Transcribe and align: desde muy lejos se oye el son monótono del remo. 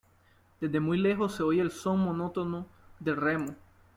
desde 0.59 0.79
muy 0.79 0.97
lejos 0.97 1.35
se 1.35 1.43
oye 1.43 1.61
el 1.61 1.69
son 1.69 1.99
monótono 1.99 2.65
del 2.99 3.17
remo. 3.17 3.55